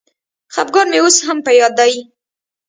[0.53, 1.93] خپګان مي اوس هم په یاد دی.